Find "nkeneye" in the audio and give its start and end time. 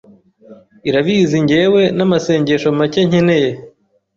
3.09-3.49